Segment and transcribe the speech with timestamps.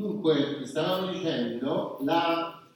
[0.00, 2.66] Dunque, stavamo dicendo, la,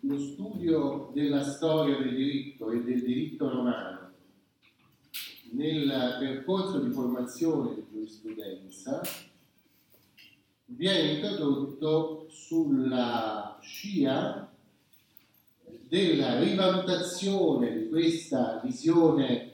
[0.00, 4.10] lo studio della storia del diritto e del diritto romano
[5.52, 9.00] nel percorso di formazione di giurisprudenza
[10.64, 14.52] viene introdotto sulla scia
[15.86, 19.52] della rivalutazione di questa visione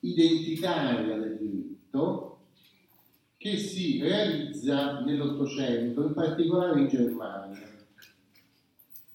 [0.00, 2.37] identitaria del diritto
[3.38, 7.76] che si realizza nell'Ottocento, in particolare in Germania.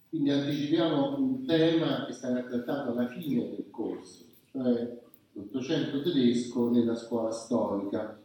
[0.10, 5.02] Quindi anticipiamo un tema che sarà trattato alla fine del corso, cioè
[5.34, 8.18] l'Ottocento tedesco nella scuola storica.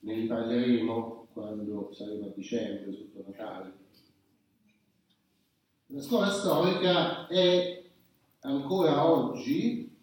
[0.00, 3.72] Ne riparleremo quando saremo a dicembre, sotto Natale.
[5.86, 7.84] La scuola storica è
[8.40, 9.94] ancora oggi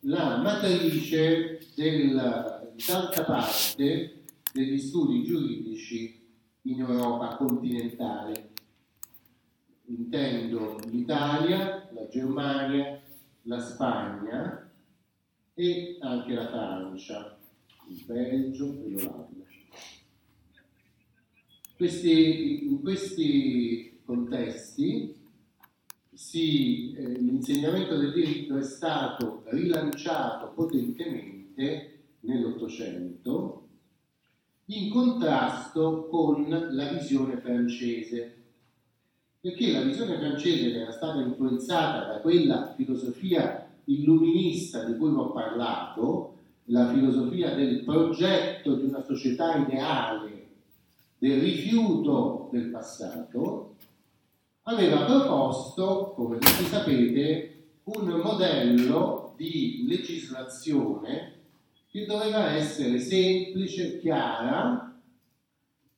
[0.00, 1.60] la matrice
[2.72, 4.22] del tanta parte
[4.52, 6.20] degli studi giuridici
[6.62, 8.50] in Europa continentale.
[9.86, 13.00] Intendo l'Italia, la Germania,
[13.42, 14.70] la Spagna
[15.54, 17.38] e anche la Francia,
[17.88, 19.30] il Belgio e l'Olanda.
[21.76, 25.16] Questi, in questi contesti
[26.12, 33.62] si, eh, l'insegnamento del diritto è stato rilanciato potentemente nell'Ottocento
[34.66, 38.36] in contrasto con la visione francese,
[39.40, 46.36] perché la visione francese era stata influenzata da quella filosofia illuminista di cui ho parlato,
[46.66, 50.48] la filosofia del progetto di una società ideale,
[51.18, 53.74] del rifiuto del passato,
[54.62, 57.48] aveva proposto, come tutti sapete,
[57.84, 61.40] un modello di legislazione
[61.92, 64.98] che doveva essere semplice, chiara,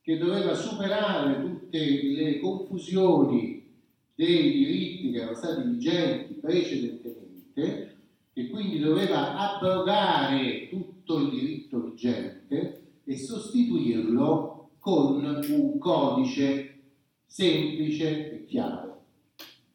[0.03, 3.65] che doveva superare tutte le confusioni
[4.13, 7.97] dei diritti che erano stati vigenti precedentemente
[8.33, 16.81] e quindi doveva abrogare tutto il diritto vigente e sostituirlo con un codice
[17.25, 19.05] semplice e chiaro.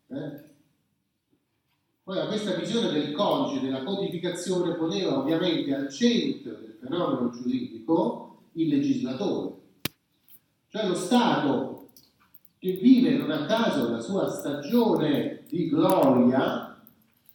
[0.10, 0.39] Eh?
[2.10, 8.68] Ora, questa visione del codice, della codificazione, poneva ovviamente al centro del fenomeno giuridico il
[8.68, 9.54] legislatore,
[10.70, 11.90] cioè lo Stato
[12.58, 16.82] che vive non a caso la sua stagione di gloria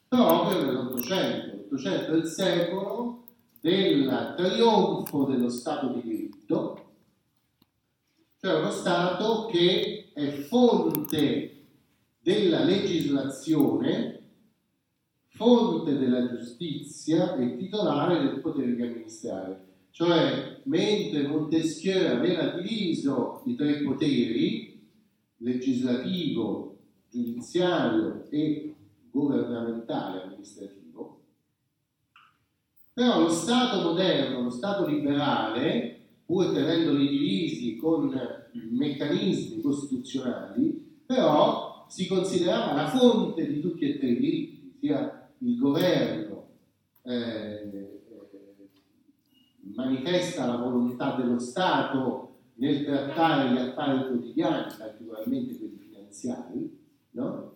[0.09, 1.55] proprio nell'Ottocento.
[1.55, 3.27] L'Ottocento è il secolo
[3.61, 6.85] del trionfo dello Stato di diritto,
[8.41, 11.63] cioè uno Stato che è fonte
[12.19, 14.23] della legislazione
[15.35, 19.63] fonte della giustizia e titolare del potere di amministrare.
[19.91, 24.81] Cioè, mentre Montesquieu aveva diviso i tre poteri,
[25.39, 26.79] legislativo,
[27.11, 28.75] giudiziario e
[29.11, 31.21] governamentale amministrativo,
[32.93, 38.17] però lo Stato moderno, lo Stato liberale, pur tenendoli divisi con
[38.71, 45.59] meccanismi costituzionali, però si considerava la fonte di tutti e tre i diritti, sia il
[45.59, 46.47] governo
[47.03, 47.71] eh,
[49.75, 56.79] manifesta la volontà dello Stato nel trattare gli affari quotidiani, particolarmente quelli finanziari,
[57.13, 57.53] no?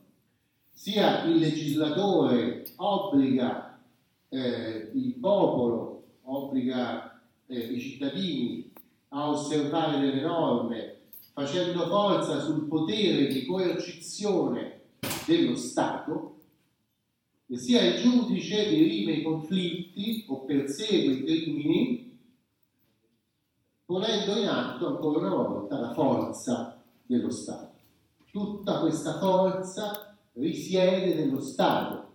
[0.70, 3.80] sia il legislatore obbliga
[4.28, 8.70] eh, il popolo, obbliga eh, i cittadini
[9.08, 10.96] a osservare delle norme,
[11.32, 14.80] facendo forza sul potere di coercizione
[15.26, 16.37] dello Stato,
[17.50, 22.18] e sia il giudice dirime i conflitti o persegue i crimini,
[23.86, 27.76] ponendo in atto ancora una volta la forza dello Stato.
[28.30, 32.10] Tutta questa forza risiede nello Stato,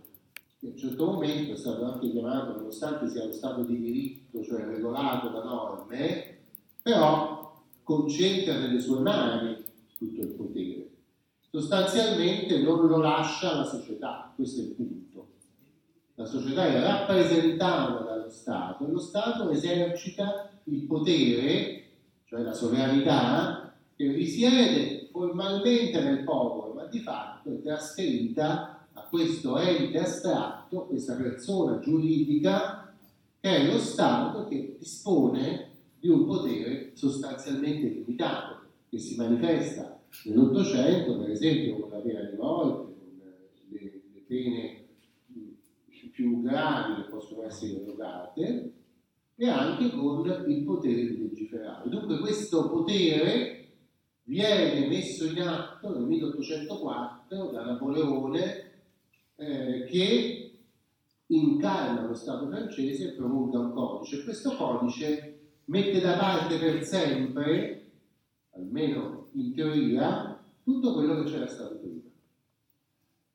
[0.59, 4.43] che a un certo momento è stato anche chiamato, nonostante sia lo Stato di diritto,
[4.43, 6.37] cioè regolato da norme,
[6.83, 9.63] però concentra nelle sue mani
[9.97, 10.89] tutto il potere.
[11.49, 15.12] Sostanzialmente non lo lascia la società, questo è il punto
[16.15, 21.83] la società è rappresentata dallo Stato e lo Stato esercita il potere,
[22.25, 29.57] cioè la sovranità, che risiede formalmente nel popolo, ma di fatto è trasferita a questo
[29.57, 32.93] ente astratto, questa persona giuridica,
[33.39, 35.69] che è lo Stato che dispone
[35.99, 42.35] di un potere sostanzialmente limitato, che si manifesta nell'Ottocento, per esempio, con la pena di
[42.37, 43.19] morte, con
[43.69, 44.82] le, le pene
[46.13, 48.73] più gravi che possono essere erogate,
[49.35, 51.89] e anche con il potere di legiferare.
[51.89, 53.67] Dunque questo potere
[54.25, 58.71] viene messo in atto nel 1804 da Napoleone
[59.35, 60.51] eh, che
[61.27, 64.23] incarna lo Stato francese e promulga un codice.
[64.23, 67.91] Questo codice mette da parte per sempre,
[68.51, 72.02] almeno in teoria, tutto quello che c'era stato prima,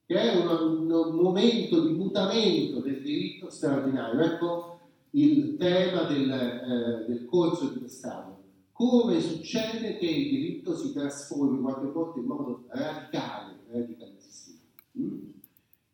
[0.08, 4.22] che è un, un momento di mutamento del diritto straordinario.
[4.22, 8.38] Ecco il tema del, eh, del corso di quest'anno.
[8.72, 14.56] Come succede che il diritto si trasformi qualche volta in modo radicale, radicalissimo?
[14.98, 15.18] Mm?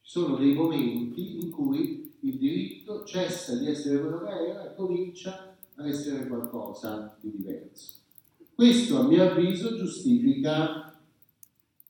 [0.02, 4.76] Ci sono dei momenti in cui il diritto cessa di essere quello che era e
[4.76, 7.96] comincia a essere qualcosa di diverso.
[8.54, 10.83] Questo, a mio avviso, giustifica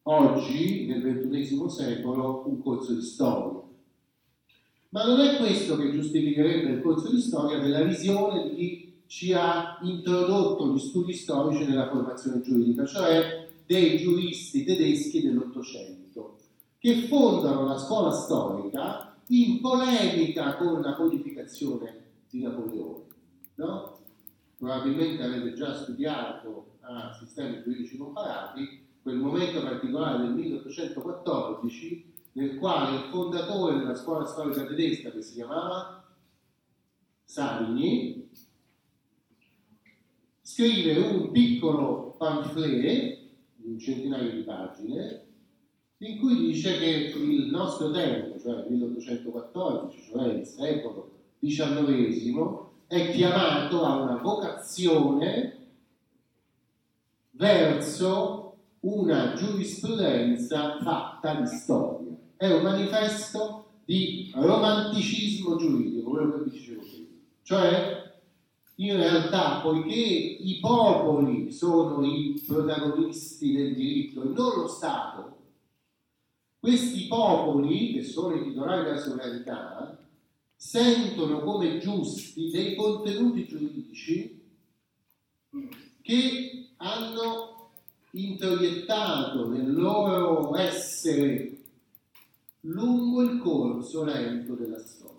[0.05, 3.63] oggi, nel XXI secolo, un corso di storia.
[4.91, 9.33] Ma non è questo che giustificherebbe il corso di storia della visione di chi ci
[9.33, 16.37] ha introdotto gli studi storici nella formazione giuridica, cioè dei giuristi tedeschi dell'Ottocento,
[16.79, 23.05] che fondano la scuola storica in polemica con la codificazione di Napoleone.
[23.57, 23.99] No?
[24.57, 32.97] Probabilmente avete già studiato a sistemi giuridici comparati quel momento particolare del 1814 nel quale
[32.97, 36.03] il fondatore della scuola storica tedesca, che si chiamava
[37.23, 38.31] Savigny,
[40.41, 43.19] scrive un piccolo pamphlet
[43.57, 45.27] di un centinaio di pagine
[45.99, 51.11] in cui dice che il nostro tempo, cioè il 1814, cioè il secolo
[51.41, 55.59] XIX, è chiamato a una vocazione
[57.33, 58.44] verso
[58.85, 62.13] una giurisprudenza fatta di storia.
[62.37, 67.09] È un manifesto di romanticismo giuridico, quello che dicevo prima.
[67.43, 68.13] Cioè
[68.77, 75.37] in realtà, poiché i popoli sono i protagonisti del diritto e non lo Stato,
[76.59, 79.99] questi popoli, che sono i titolari della sovranità,
[80.57, 84.43] sentono come giusti dei contenuti giuridici
[86.01, 87.54] che hanno
[88.15, 91.63] introiettato nel loro essere
[92.61, 95.13] lungo il corso lento della storia.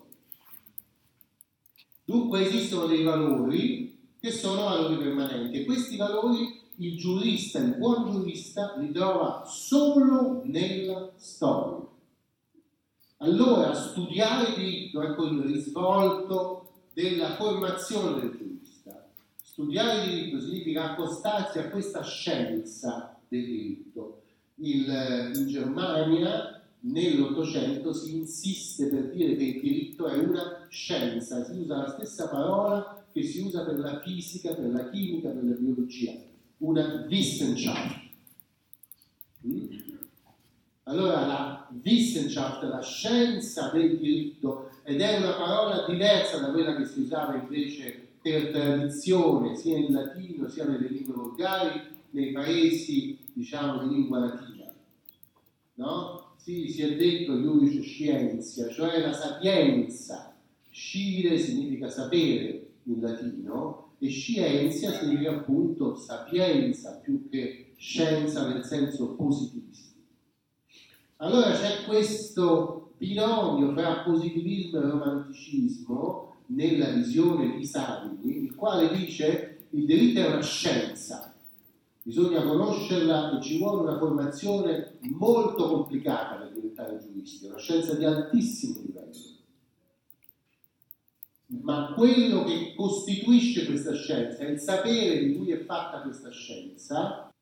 [2.04, 8.10] Dunque esistono dei valori che sono valori permanenti e questi valori il giurista, il buon
[8.10, 11.86] giurista, li trova solo nella storia.
[13.18, 18.55] Allora studiare diritto, ecco il risvolto della formazione del giurista.
[19.56, 24.24] Studiare diritto significa accostarsi a questa scienza del diritto.
[24.56, 31.52] Il, in Germania nell'Ottocento si insiste per dire che il diritto è una scienza, si
[31.52, 35.54] usa la stessa parola che si usa per la fisica, per la chimica, per la
[35.54, 36.12] biologia,
[36.58, 38.00] una Wissenschaft.
[39.46, 39.78] Mm?
[40.82, 46.84] Allora la Wissenschaft, la scienza del diritto, ed è una parola diversa da quella che
[46.84, 51.80] si usava invece per tradizione, sia in latino sia nelle lingue volgari,
[52.10, 54.64] nei paesi, diciamo, di lingua latina.
[55.74, 56.32] No?
[56.36, 60.34] sì, si è detto iudice scienza, cioè la sapienza.
[60.70, 69.14] Scire significa sapere in latino e scienza significa appunto sapienza più che scienza nel senso
[69.14, 70.00] positivistico.
[71.18, 79.66] Allora c'è questo binomio fra positivismo e romanticismo nella visione di Savini, il quale dice
[79.70, 81.34] il diritto è una scienza,
[82.02, 88.04] bisogna conoscerla e ci vuole una formazione molto complicata per diventare giuristi, una scienza di
[88.04, 88.94] altissimo livello.
[91.48, 97.32] Ma quello che costituisce questa scienza è il sapere di cui è fatta questa scienza.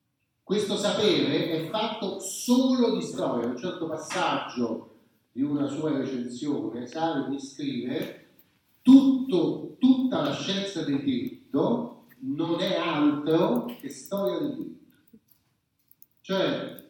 [0.42, 3.48] Questo sapere è fatto solo di storia.
[3.48, 4.90] un certo passaggio
[5.32, 8.23] di una sua recensione, Sale scrive
[8.84, 15.18] tutto, tutta la scienza del diritto non è altro che storia del diritto.
[16.20, 16.84] Cioè,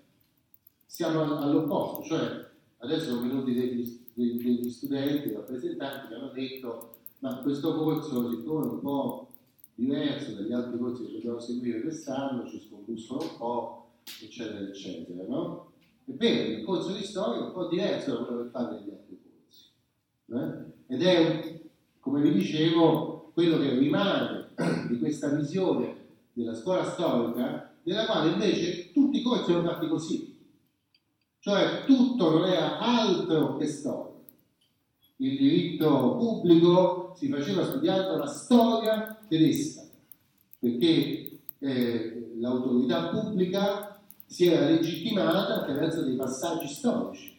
[0.84, 7.74] siamo all'opposto, cioè adesso sono venuti degli, degli studenti, rappresentanti che hanno detto ma questo
[7.74, 9.28] corso siccome è un po'
[9.74, 13.88] diverso dagli altri corsi che dobbiamo seguire quest'anno, ci scombussono un po',
[14.22, 15.72] eccetera, eccetera, no?
[16.04, 19.20] Vero, il corso di storia è un po' diverso da quello che fate negli altri
[19.22, 19.64] corsi.
[20.26, 20.94] Eh?
[20.94, 21.62] Ed è,
[22.04, 24.50] come vi dicevo, quello che rimane
[24.88, 26.02] di questa visione
[26.34, 30.38] della scuola storica, nella quale invece tutti i corsi erano fatti così.
[31.38, 34.12] Cioè tutto non era altro che storia.
[35.16, 39.82] Il diritto pubblico si faceva studiando la storia tedesca,
[40.58, 47.34] perché eh, l'autorità pubblica si era legittimata attraverso dei passaggi storici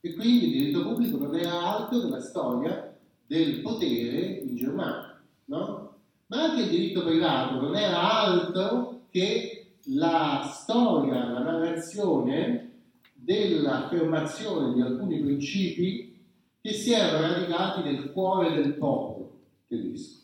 [0.00, 2.93] e quindi il diritto pubblico non era altro che la storia
[3.26, 5.96] del potere in Germania, no?
[6.26, 12.72] Ma anche il diritto privato non era altro che la storia, la narrazione
[13.12, 16.18] dell'affermazione di alcuni principi
[16.60, 20.22] che si erano radicati nel cuore del popolo tedesco.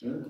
[0.00, 0.24] Eh?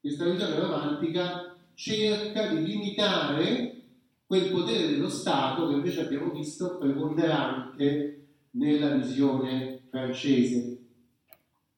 [0.00, 3.82] Questa visione romantica cerca di limitare
[4.26, 10.77] quel potere dello Stato che invece abbiamo visto preponderante nella visione francese.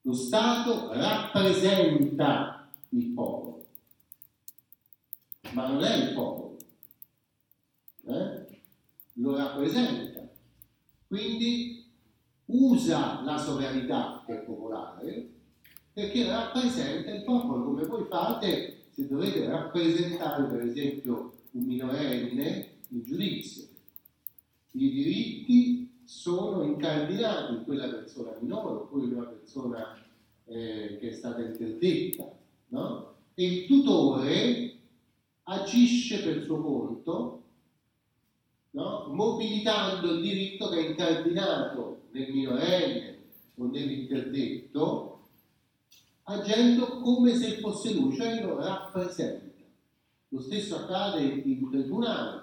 [0.01, 3.65] Lo Stato rappresenta il popolo,
[5.51, 6.57] ma non è il popolo,
[8.07, 8.61] eh?
[9.13, 10.27] lo rappresenta.
[11.07, 11.85] Quindi
[12.45, 15.29] usa la sovranità è popolare
[15.93, 23.03] perché rappresenta il popolo, come voi fate se dovete rappresentare per esempio un minorenne in
[23.03, 23.67] giudizio.
[24.71, 29.97] I diritti sono incardinati in quella persona minore oppure una persona
[30.45, 32.31] eh, che è stata interdetta,
[32.69, 33.13] no?
[33.33, 34.77] E il tutore
[35.43, 37.43] agisce per suo conto,
[38.71, 39.07] no?
[39.09, 43.19] mobilitando il diritto che è incardinato nel minorenne
[43.55, 45.19] o nell'interdetto,
[46.23, 49.49] agendo come se fosse lui, cioè lo rappresenta.
[50.29, 52.40] Lo stesso accade in tribunale,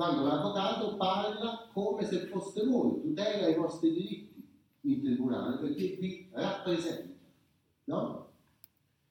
[0.00, 4.48] quando l'avvocato parla come se fosse voi, tutela i vostri diritti
[4.84, 7.12] in tribunale, perché vi rappresenta.
[7.84, 8.28] No?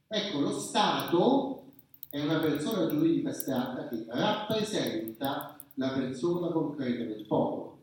[0.08, 1.74] Ecco, lo Stato
[2.10, 7.77] è una persona giuridica astratta che rappresenta la persona concreta del popolo.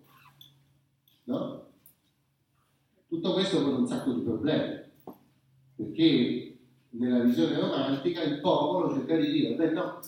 [1.27, 1.67] No?
[3.07, 4.83] Tutto questo con un sacco di problemi,
[5.77, 6.59] perché
[6.91, 10.01] nella visione romantica il popolo cerca di dire, beh no,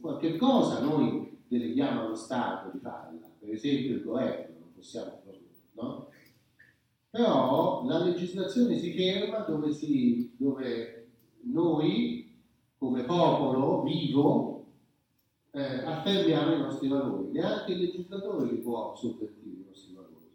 [0.00, 5.48] qualche cosa noi deleghiamo allo Stato di farla, per esempio il governo, non possiamo proprio,
[5.72, 6.08] no?
[7.10, 11.08] Però la legislazione si ferma dove, si, dove
[11.44, 12.34] noi,
[12.76, 14.66] come popolo vivo,
[15.52, 17.30] eh, affermiamo i nostri valori.
[17.30, 20.30] Neanche il legislatore li può sovvertire i nostri valori,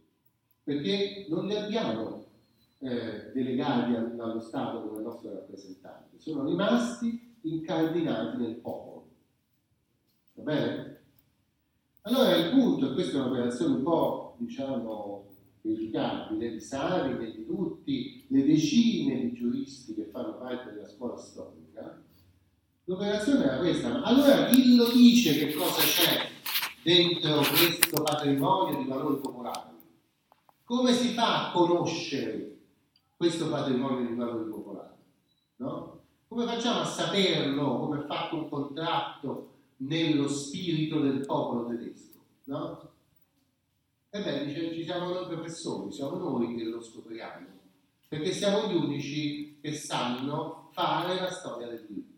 [0.64, 2.26] perché non li abbiamo
[2.80, 9.08] eh, delegati dallo Stato come nostro rappresentante, sono rimasti incardinati nel popolo.
[10.34, 11.01] Va bene?
[12.12, 15.28] Allora il punto, e questa è un'operazione un po', diciamo,
[15.62, 21.16] verificabile di Sari e di tutti le decine di giuristi che fanno parte della scuola
[21.16, 22.04] storica,
[22.84, 24.02] l'operazione era questa.
[24.02, 26.28] Allora chi lo dice che cosa c'è
[26.84, 29.78] dentro questo patrimonio di valori popolari?
[30.66, 32.58] Come si fa a conoscere
[33.16, 34.96] questo patrimonio di valori popolari?
[35.58, 36.00] No?
[36.28, 37.80] Come facciamo a saperlo?
[37.80, 39.41] Come è fatto un contratto?
[39.82, 42.90] Nello spirito del popolo tedesco, no?
[44.10, 47.48] E beh, dice, ci siamo noi professori, siamo noi che lo scopriamo,
[48.08, 52.10] perché siamo gli unici che sanno fare la storia del diritto.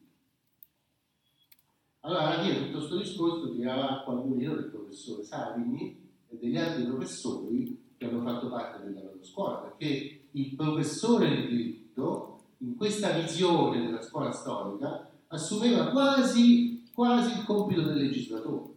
[2.01, 6.57] Allora, alla fine tutto questo discorso tirava acqua al mulino del professore Savini e degli
[6.57, 12.75] altri professori che hanno fatto parte della loro scuola, perché il professore di diritto, in
[12.75, 18.73] questa visione della scuola storica, assumeva quasi quasi il compito del legislatore,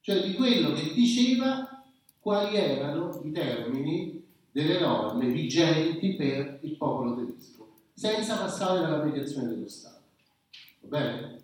[0.00, 1.82] cioè di quello che diceva
[2.20, 9.48] quali erano i termini delle norme vigenti per il popolo tedesco, senza passare dalla mediazione
[9.48, 10.02] dello Stato.
[10.80, 11.42] Va bene?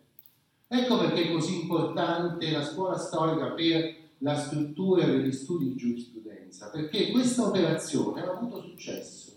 [0.69, 6.71] Ecco perché è così importante la scuola storica per la struttura degli studi di giurisprudenza,
[6.71, 9.35] perché questa operazione ha avuto successo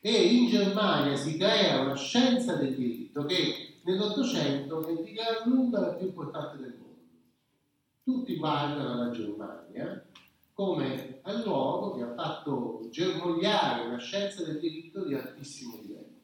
[0.00, 5.80] e in Germania si crea una scienza del diritto che nell'Ottocento è di gran lunga
[5.80, 6.88] la più importante del mondo.
[8.02, 10.04] Tutti guardano alla Germania
[10.52, 16.18] come al luogo che ha fatto germogliare una scienza del diritto di altissimo livello.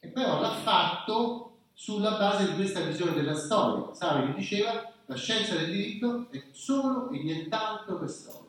[0.00, 3.92] E però l'ha fatto sulla base di questa visione della storia.
[3.92, 8.41] Savini diceva la scienza del diritto è solo e nient'altro che storia.